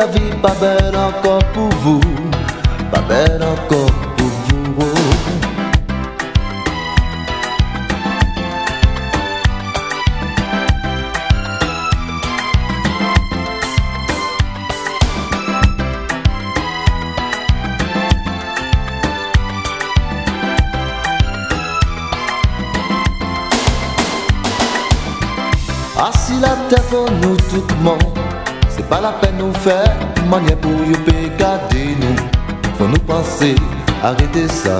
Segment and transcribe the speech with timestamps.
[0.00, 2.00] la vie pas belle encore pour vous.
[2.90, 4.94] Pas belle encore pour vous.
[25.98, 26.82] Ah si la terre
[27.20, 28.29] nous tout le monde
[28.90, 29.96] pas la peine nous faire
[30.28, 32.16] Manière pour y garder nous.
[32.76, 33.54] Faut nous penser,
[34.02, 34.78] arrêter ça.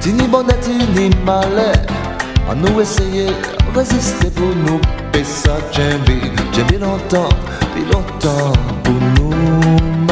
[0.00, 0.54] Tini bonnet,
[0.94, 1.74] ni malheur.
[2.48, 3.26] On nous essayer,
[3.74, 4.80] résister pour nous.
[5.18, 7.28] Et ça, j'aime bien, j'aime bien longtemps
[7.74, 8.52] Puis longtemps
[8.82, 10.03] pour nous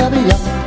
[0.00, 0.59] Navidad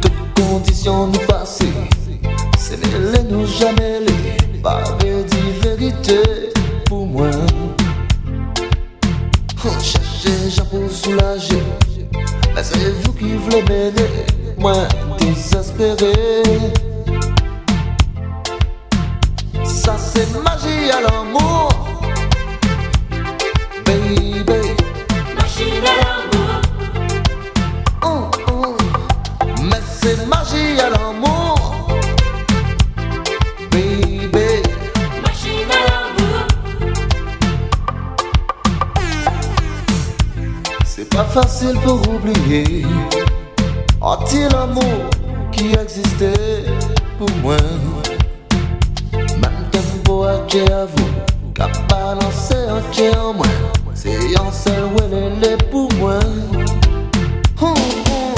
[0.00, 1.72] Toutes conditions nous passées,
[2.58, 6.20] c'est les nous jamais les de vérité
[6.86, 7.30] pour moi.
[9.64, 11.62] On cherchait, j'ai pour soulager,
[12.54, 14.26] mais c'est vous qui voulez m'aider,
[14.58, 14.74] moi
[15.18, 16.12] désespéré.
[19.64, 21.70] Ça c'est magie à l'amour.
[30.56, 31.86] à l'amour.
[33.70, 34.62] Baby.
[35.22, 36.46] Machine à l'amour.
[40.84, 42.84] C'est pas facile pour oublier.
[44.00, 45.10] Anti l'amour
[45.52, 46.64] qui existait
[47.18, 47.56] pour moi?
[49.12, 50.36] Même tempo à
[50.86, 51.10] vous.
[51.54, 53.46] Qu'a balancé un pied en moi.
[53.94, 56.18] C'est un seul où elle est pour moi.
[57.60, 58.29] Hum, hum.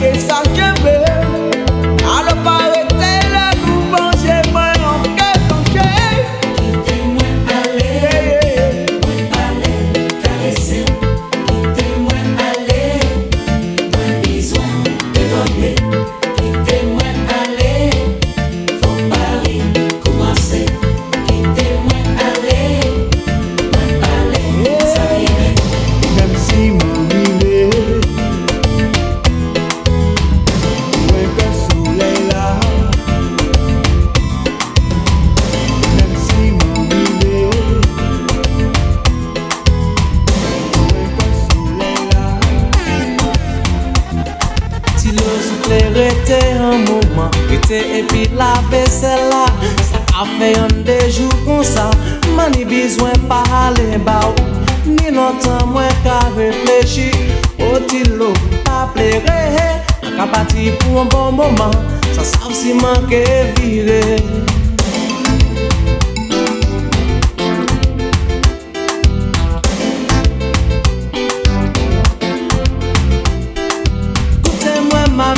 [0.00, 0.49] que esa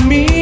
[0.01, 0.42] me.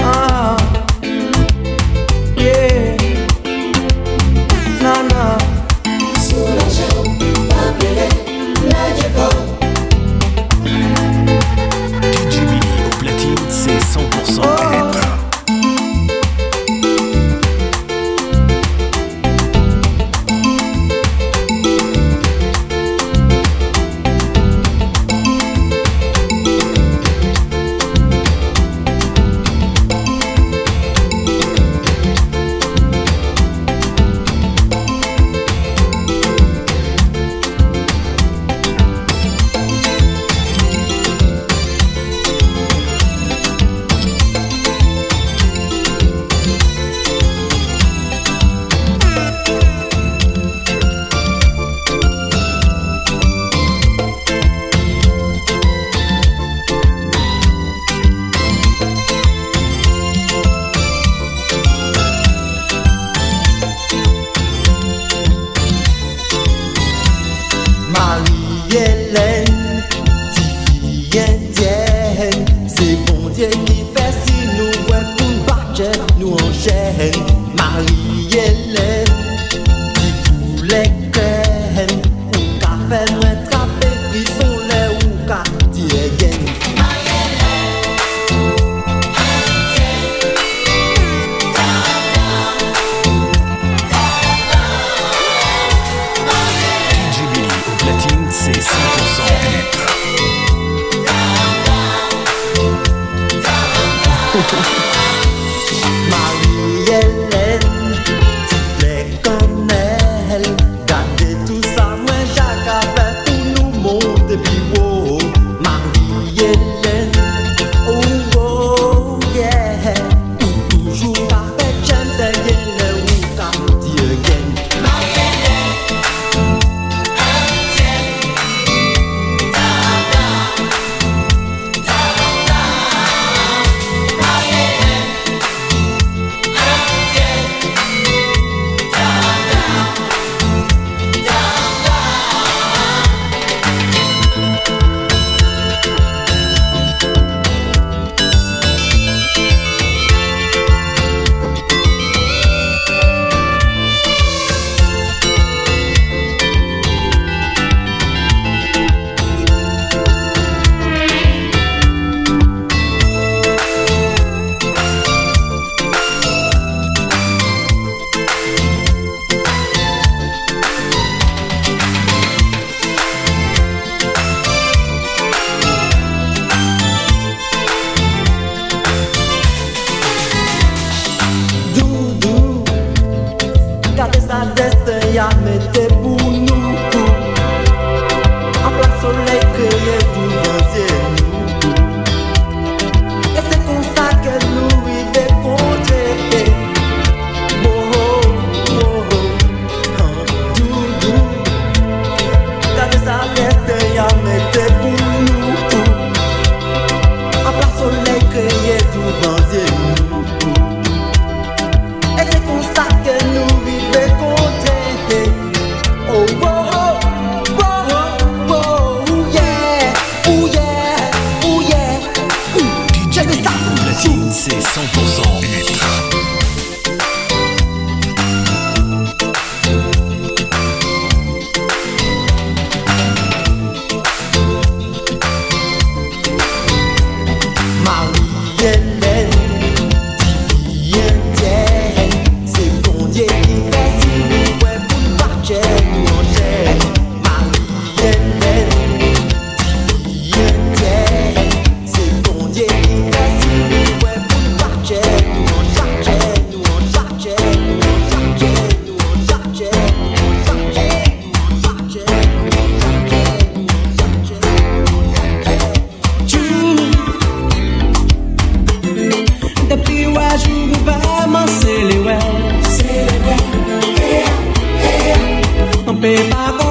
[276.13, 276.70] 别把。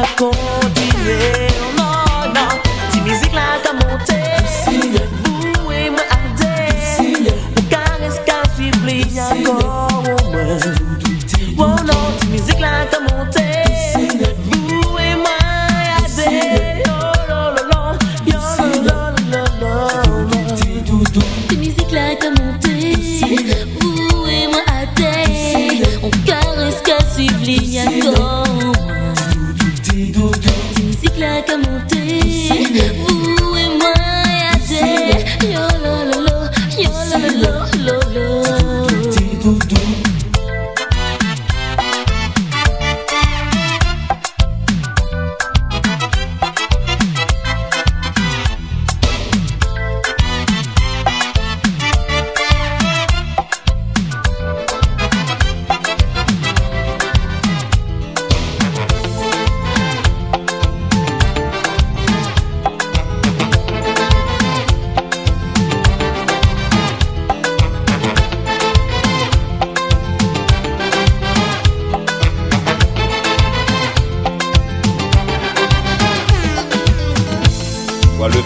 [0.00, 2.60] la kontinye Non, non,
[2.90, 4.18] ti mizik la ta monte
[5.24, 6.54] Vou e mwen ade
[6.98, 8.98] Mwen kares ka suiv li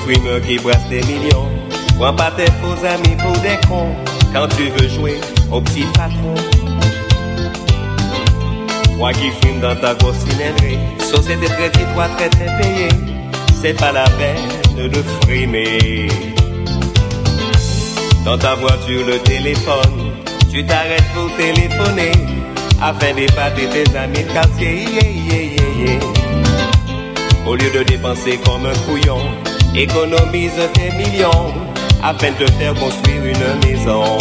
[0.05, 1.49] frimeur qui brasse des millions.
[1.99, 3.95] Prends pas tes faux amis pour des cons
[4.33, 6.35] quand tu veux jouer au petit patron.
[8.97, 12.89] Moi qui fume dans ta grosse cylindrée, société très toi très très payé.
[13.61, 16.09] C'est pas la peine de frimer.
[18.25, 20.13] Dans ta voiture, le téléphone,
[20.51, 22.13] tu t'arrêtes pour téléphoner
[22.81, 24.85] afin d'épater tes amis de quartier.
[24.85, 25.43] Yeah, yeah,
[25.85, 26.01] yeah,
[27.47, 29.21] Au lieu de dépenser comme un couillon,
[29.75, 31.55] économise tes millions
[32.03, 34.19] afin de faire construire une maison.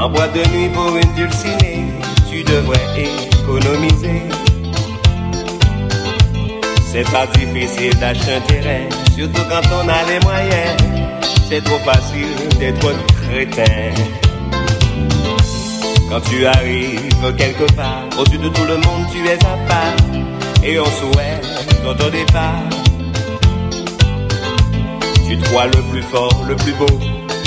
[0.00, 1.84] En boîte de nuit pour une dulcinée,
[2.30, 4.22] tu devrais économiser.
[6.90, 10.80] C'est pas difficile d'acheter un terrain, surtout quand on a les moyens.
[11.46, 12.94] C'est trop facile d'être
[13.28, 13.92] crétin.
[16.08, 20.64] Quand tu arrives quelque part, au-dessus de tout le monde, tu es à part.
[20.64, 21.46] Et on souhaite
[21.82, 22.62] ton départ.
[25.28, 26.98] Tu te crois le plus fort, le plus beau.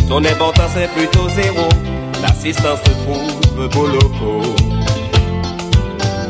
[0.08, 1.68] Ton importance est plutôt zéro.
[2.24, 4.56] L'assistance te trouve beau locaux.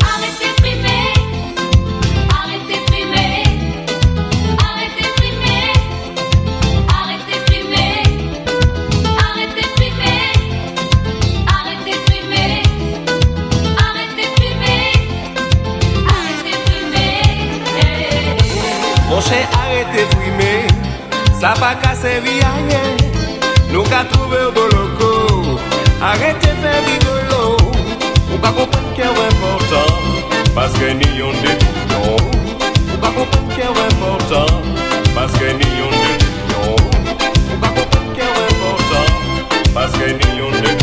[0.02, 1.14] Arrêtez de frimer,
[2.32, 3.44] arrêtez de frimer,
[4.58, 5.66] arrêtez de frimer,
[6.90, 7.96] arrêtez de frimer,
[9.20, 10.26] arrêtez de frimer,
[11.48, 12.54] arrêtez de frimer,
[13.78, 14.86] arrêtez de frimer,
[16.10, 17.22] arrêtez de frimer.
[19.10, 20.60] Mon cher, arrêtez de frimer,
[21.40, 22.56] ça va casser rien.
[23.72, 24.93] Nous qu'à trouver au locaux.
[26.06, 27.56] Arrêtez de faire rigolo
[28.34, 29.90] Ou pas comprendre qu'il est important
[30.54, 31.58] Parce que n'y ont des
[31.94, 32.18] non
[32.94, 34.46] Ou pas comprendre qu'il est important
[35.16, 36.18] Parce que n'y ont des
[36.52, 39.08] non Ou pas comprendre qu'il est important
[39.74, 40.83] Parce que n'y ont des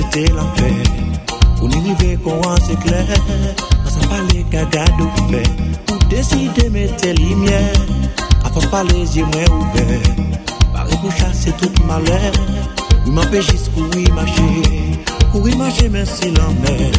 [0.00, 0.72] c'était l'enfer.
[1.56, 3.06] Pour n'arriver qu'on en s'éclaire,
[3.84, 5.42] on s'en parlait qu'à garde ouvert.
[5.86, 7.72] Pour décider, mettez lumière.
[8.44, 10.00] Avant pas les yeux moins ouverts.
[10.72, 12.32] Paris pour chasser toute malheur.
[13.06, 14.62] Il m'empêche courir marcher.
[15.32, 16.90] Courir marcher, mais c'est l'enfer.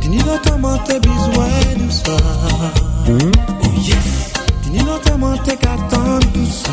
[0.00, 2.16] Tu n'y vas tellement t'es besoin de ça.
[3.06, 3.30] Hmm?
[3.62, 4.32] Oh yes!
[4.62, 6.72] Tu n'y vas tellement t'es qu'attendre tout ça.